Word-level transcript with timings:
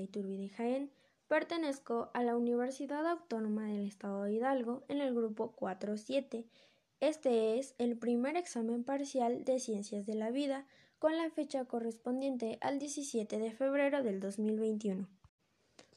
Iturbide 0.00 0.48
Jaén. 0.48 0.90
Pertenezco 1.28 2.10
a 2.14 2.22
la 2.22 2.36
Universidad 2.36 3.06
Autónoma 3.06 3.66
del 3.66 3.86
Estado 3.86 4.24
de 4.24 4.34
Hidalgo 4.34 4.82
en 4.88 5.00
el 5.00 5.14
grupo 5.14 5.54
4-7. 5.56 6.44
Este 7.00 7.58
es 7.58 7.74
el 7.78 7.96
primer 7.96 8.36
examen 8.36 8.84
parcial 8.84 9.44
de 9.44 9.58
Ciencias 9.58 10.06
de 10.06 10.14
la 10.14 10.30
Vida 10.30 10.66
con 10.98 11.16
la 11.16 11.30
fecha 11.30 11.64
correspondiente 11.64 12.58
al 12.60 12.78
17 12.78 13.38
de 13.38 13.52
febrero 13.52 14.02
del 14.02 14.20
2021. 14.20 15.08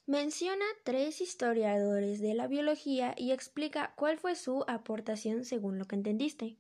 Menciona 0.05 0.65
tres 0.83 1.21
historiadores 1.21 2.20
de 2.20 2.33
la 2.33 2.47
biología 2.47 3.15
y 3.17 3.31
explica 3.31 3.93
cuál 3.95 4.17
fue 4.17 4.35
su 4.35 4.65
aportación 4.67 5.45
según 5.45 5.79
lo 5.79 5.85
que 5.85 5.95
entendiste. 5.95 6.57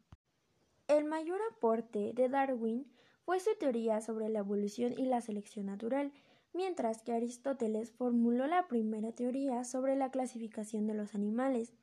El 0.87 1.05
mayor 1.05 1.39
aporte 1.51 2.13
de 2.13 2.29
Darwin 2.29 2.91
fue 3.25 3.39
su 3.39 3.49
teoría 3.59 4.01
sobre 4.01 4.29
la 4.29 4.39
evolución 4.39 4.93
y 4.97 5.05
la 5.05 5.21
selección 5.21 5.65
natural, 5.65 6.11
mientras 6.53 7.01
que 7.01 7.13
Aristóteles 7.13 7.91
formuló 7.91 8.47
la 8.47 8.67
primera 8.67 9.11
teoría 9.11 9.63
sobre 9.63 9.95
la 9.95 10.11
clasificación 10.11 10.87
de 10.87 10.93
los 10.93 11.15
animales. 11.15 11.73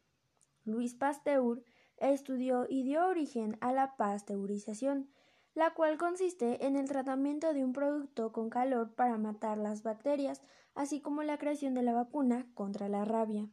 Luis 0.65 0.95
Pasteur 0.95 1.62
estudió 1.98 2.66
y 2.69 2.83
dio 2.83 3.06
origen 3.06 3.56
a 3.61 3.73
la 3.73 3.97
pasteurización, 3.97 5.11
la 5.55 5.75
cual 5.75 5.98
consiste 5.98 6.64
en 6.64 6.77
el 6.77 6.88
tratamiento 6.88 7.52
de 7.52 7.64
un 7.64 7.73
producto 7.73 8.33
con 8.33 8.51
calor 8.51 8.95
para 8.95 9.19
matar 9.19 9.59
las 9.59 9.83
bacterias, 9.83 10.41
así 10.75 11.00
como 11.00 11.23
la 11.23 11.39
creación 11.39 11.75
de 11.75 11.83
la 11.83 11.92
vacuna 11.92 12.47
contra 12.55 12.89
la 12.89 13.05
rabia. 13.05 13.48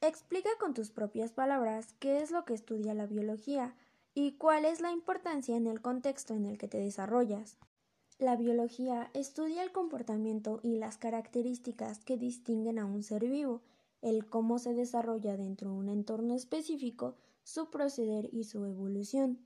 Explica 0.00 0.50
con 0.60 0.74
tus 0.74 0.90
propias 0.90 1.32
palabras 1.32 1.92
qué 1.98 2.18
es 2.18 2.30
lo 2.30 2.44
que 2.44 2.54
estudia 2.54 2.94
la 2.94 3.06
biología, 3.06 3.74
y 4.18 4.32
cuál 4.32 4.64
es 4.64 4.80
la 4.80 4.90
importancia 4.90 5.56
en 5.56 5.68
el 5.68 5.80
contexto 5.80 6.34
en 6.34 6.44
el 6.44 6.58
que 6.58 6.66
te 6.66 6.78
desarrollas. 6.78 7.56
La 8.18 8.34
biología 8.34 9.10
estudia 9.14 9.62
el 9.62 9.70
comportamiento 9.70 10.58
y 10.62 10.76
las 10.76 10.98
características 10.98 12.04
que 12.04 12.16
distinguen 12.16 12.78
a 12.78 12.84
un 12.84 13.02
ser 13.02 13.28
vivo, 13.28 13.62
el 14.02 14.26
cómo 14.26 14.58
se 14.58 14.74
desarrolla 14.74 15.36
dentro 15.36 15.70
de 15.70 15.76
un 15.76 15.88
entorno 15.88 16.34
específico, 16.34 17.14
su 17.44 17.70
proceder 17.70 18.28
y 18.32 18.44
su 18.44 18.64
evolución. 18.64 19.38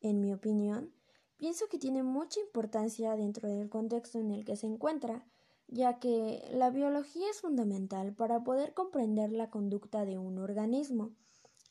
En 0.00 0.20
mi 0.20 0.32
opinión, 0.32 0.92
pienso 1.36 1.66
que 1.68 1.78
tiene 1.78 2.02
mucha 2.04 2.38
importancia 2.40 3.16
dentro 3.16 3.48
del 3.48 3.68
contexto 3.68 4.20
en 4.20 4.30
el 4.30 4.44
que 4.44 4.56
se 4.56 4.68
encuentra, 4.68 5.26
ya 5.66 5.98
que 5.98 6.48
la 6.52 6.70
biología 6.70 7.28
es 7.28 7.40
fundamental 7.40 8.14
para 8.14 8.44
poder 8.44 8.72
comprender 8.72 9.32
la 9.32 9.50
conducta 9.50 10.04
de 10.04 10.18
un 10.18 10.38
organismo 10.38 11.10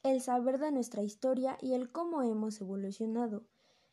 el 0.03 0.19
saber 0.19 0.57
de 0.57 0.71
nuestra 0.71 1.03
historia 1.03 1.57
y 1.61 1.73
el 1.73 1.91
cómo 1.91 2.23
hemos 2.23 2.59
evolucionado. 2.59 3.43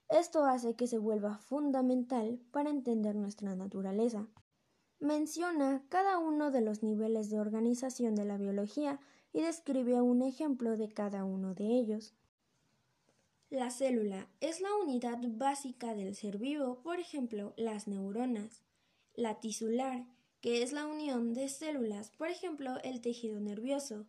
Esto 0.09 0.45
hace 0.45 0.75
que 0.75 0.87
se 0.87 0.99
vuelva 0.99 1.39
fundamental 1.39 2.41
para 2.51 2.71
entender 2.71 3.15
nuestra 3.15 3.55
naturaleza. 3.55 4.27
Menciona 5.01 5.85
cada 5.89 6.19
uno 6.19 6.51
de 6.51 6.61
los 6.61 6.83
niveles 6.83 7.31
de 7.31 7.41
organización 7.41 8.15
de 8.15 8.25
la 8.25 8.37
biología 8.37 9.01
y 9.33 9.43
describe 9.43 10.01
un 10.01 10.23
ejemplo 10.23 10.77
de 10.77 10.89
cada 10.89 11.25
uno 11.25 11.55
de 11.55 11.67
ellos. 11.67 12.15
La 13.51 13.71
célula 13.71 14.29
es 14.41 14.61
la 14.61 14.75
unidad 14.77 15.19
básica 15.23 15.95
del 15.95 16.15
ser 16.15 16.39
vivo, 16.39 16.81
por 16.83 16.99
ejemplo, 16.99 17.55
las 17.57 17.87
neuronas. 17.87 18.63
La 19.15 19.41
tisular, 19.41 20.07
que 20.41 20.63
es 20.63 20.73
la 20.73 20.87
unión 20.87 21.35
de 21.35 21.49
células, 21.49 22.11
por 22.11 22.29
ejemplo, 22.29 22.79
el 22.83 23.01
tejido 23.01 23.41
nervioso 23.41 24.07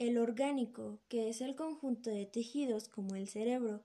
el 0.00 0.16
orgánico, 0.16 0.98
que 1.08 1.28
es 1.28 1.42
el 1.42 1.54
conjunto 1.54 2.08
de 2.08 2.24
tejidos 2.24 2.88
como 2.88 3.16
el 3.16 3.28
cerebro, 3.28 3.84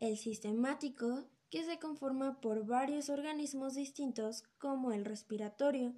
el 0.00 0.16
sistemático, 0.16 1.24
que 1.50 1.64
se 1.64 1.78
conforma 1.78 2.40
por 2.40 2.64
varios 2.64 3.10
organismos 3.10 3.74
distintos 3.74 4.44
como 4.58 4.92
el 4.92 5.04
respiratorio, 5.04 5.94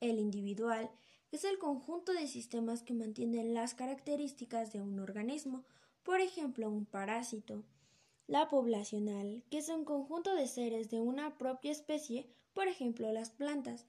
el 0.00 0.18
individual, 0.18 0.90
que 1.30 1.36
es 1.36 1.44
el 1.44 1.58
conjunto 1.58 2.12
de 2.12 2.26
sistemas 2.26 2.82
que 2.82 2.92
mantienen 2.92 3.54
las 3.54 3.74
características 3.74 4.72
de 4.72 4.82
un 4.82 4.98
organismo, 5.00 5.64
por 6.02 6.20
ejemplo 6.20 6.68
un 6.68 6.84
parásito, 6.84 7.64
la 8.26 8.48
poblacional, 8.48 9.42
que 9.50 9.58
es 9.58 9.68
un 9.70 9.84
conjunto 9.84 10.34
de 10.34 10.46
seres 10.46 10.90
de 10.90 11.00
una 11.00 11.38
propia 11.38 11.72
especie, 11.72 12.28
por 12.52 12.68
ejemplo 12.68 13.10
las 13.12 13.30
plantas, 13.30 13.86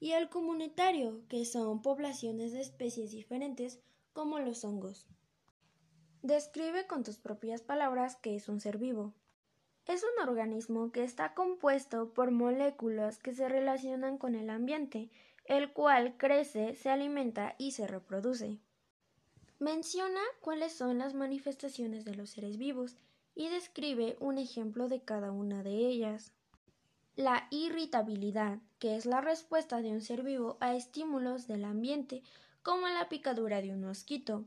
y 0.00 0.12
el 0.12 0.28
comunitario, 0.28 1.26
que 1.28 1.44
son 1.44 1.82
poblaciones 1.82 2.52
de 2.52 2.60
especies 2.60 3.10
diferentes, 3.10 3.80
como 4.12 4.38
los 4.38 4.64
hongos. 4.64 5.06
Describe 6.22 6.86
con 6.86 7.04
tus 7.04 7.16
propias 7.16 7.62
palabras 7.62 8.16
qué 8.16 8.34
es 8.34 8.48
un 8.48 8.60
ser 8.60 8.78
vivo. 8.78 9.14
Es 9.86 10.02
un 10.02 10.28
organismo 10.28 10.90
que 10.90 11.04
está 11.04 11.32
compuesto 11.32 12.12
por 12.12 12.32
moléculas 12.32 13.18
que 13.18 13.32
se 13.32 13.48
relacionan 13.48 14.18
con 14.18 14.34
el 14.34 14.50
ambiente, 14.50 15.10
el 15.44 15.72
cual 15.72 16.16
crece, 16.18 16.74
se 16.74 16.90
alimenta 16.90 17.54
y 17.56 17.70
se 17.70 17.86
reproduce. 17.86 18.58
Menciona 19.60 20.20
cuáles 20.40 20.72
son 20.72 20.98
las 20.98 21.14
manifestaciones 21.14 22.04
de 22.04 22.16
los 22.16 22.30
seres 22.30 22.58
vivos 22.58 22.96
y 23.34 23.48
describe 23.48 24.16
un 24.18 24.38
ejemplo 24.38 24.88
de 24.88 25.00
cada 25.00 25.30
una 25.30 25.62
de 25.62 25.70
ellas. 25.70 26.32
La 27.14 27.46
irritabilidad, 27.50 28.58
que 28.80 28.96
es 28.96 29.06
la 29.06 29.20
respuesta 29.20 29.82
de 29.82 29.92
un 29.92 30.00
ser 30.00 30.22
vivo 30.22 30.58
a 30.60 30.74
estímulos 30.74 31.46
del 31.46 31.64
ambiente 31.64 32.22
como 32.62 32.88
la 32.88 33.08
picadura 33.08 33.62
de 33.62 33.72
un 33.72 33.82
mosquito. 33.82 34.44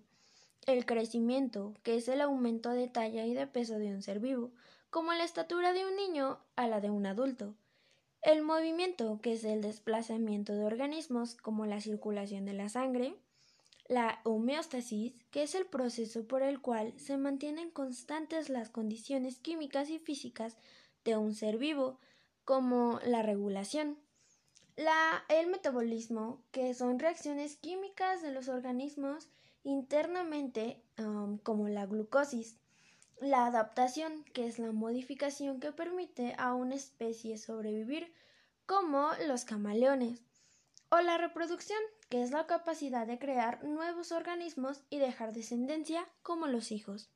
El 0.68 0.86
crecimiento, 0.86 1.74
que 1.82 1.96
es 1.96 2.08
el 2.08 2.22
aumento 2.22 2.70
de 2.70 2.88
talla 2.88 3.26
y 3.26 3.34
de 3.34 3.48
peso 3.48 3.80
de 3.80 3.94
un 3.94 4.02
ser 4.02 4.20
vivo, 4.20 4.52
como 4.92 5.14
la 5.14 5.24
estatura 5.24 5.74
de 5.74 5.86
un 5.86 5.96
niño 5.96 6.40
a 6.56 6.68
la 6.68 6.82
de 6.82 6.90
un 6.90 7.06
adulto. 7.08 7.56
El 8.22 8.44
movimiento, 8.44 9.20
que 9.24 9.34
es 9.34 9.44
el 9.44 9.62
desplazamiento 9.62 10.54
de 10.54 10.64
organismos, 10.64 11.34
como 11.34 11.66
la 11.66 11.82
circulación 11.82 12.46
de 12.46 12.54
la 12.54 12.70
sangre. 12.70 13.16
La 13.88 14.22
homeostasis, 14.24 15.14
que 15.32 15.42
es 15.44 15.56
el 15.56 15.66
proceso 15.66 16.28
por 16.28 16.44
el 16.44 16.62
cual 16.62 16.94
se 16.98 17.18
mantienen 17.18 17.72
constantes 17.72 18.50
las 18.50 18.70
condiciones 18.70 19.40
químicas 19.40 19.90
y 19.90 19.98
físicas 19.98 20.56
de 21.04 21.18
un 21.18 21.34
ser 21.34 21.58
vivo, 21.58 22.00
como 22.46 23.00
la 23.04 23.24
regulación. 23.24 23.98
La, 24.76 25.26
el 25.28 25.48
metabolismo, 25.48 26.44
que 26.52 26.76
son 26.76 27.00
reacciones 27.00 27.56
químicas 27.56 28.22
de 28.22 28.32
los 28.32 28.50
organismos 28.50 29.30
internamente, 29.64 30.82
como 31.44 31.68
la 31.68 31.86
glucosis. 31.86 32.58
La 33.20 33.46
adaptación, 33.46 34.24
que 34.34 34.48
es 34.48 34.58
la 34.58 34.72
modificación 34.72 35.60
que 35.60 35.72
permite 35.72 36.34
a 36.38 36.56
una 36.56 36.76
especie 36.76 37.38
sobrevivir, 37.38 38.12
como 38.66 39.10
los 39.28 39.46
camaleones. 39.46 40.22
O 40.90 41.00
la 41.02 41.18
reproducción, 41.18 41.80
que 42.10 42.24
es 42.24 42.32
la 42.32 42.48
capacidad 42.48 43.06
de 43.06 43.20
crear 43.20 43.64
nuevos 43.64 44.12
organismos 44.12 44.82
y 44.90 44.98
dejar 44.98 45.34
descendencia, 45.34 46.08
como 46.24 46.48
los 46.48 46.72
hijos. 46.72 47.10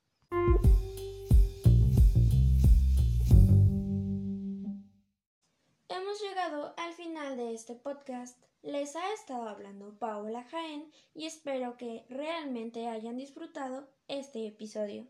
Este 7.66 7.74
podcast. 7.74 8.40
Les 8.62 8.94
ha 8.94 9.12
estado 9.12 9.48
hablando 9.48 9.98
Paola 9.98 10.44
Jaén 10.44 10.88
y 11.14 11.26
espero 11.26 11.76
que 11.76 12.04
realmente 12.08 12.86
hayan 12.86 13.16
disfrutado 13.16 13.88
este 14.06 14.46
episodio. 14.46 15.08